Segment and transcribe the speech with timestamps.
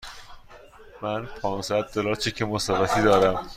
[1.01, 3.49] من پانصد دلار چک مسافرتی دارم.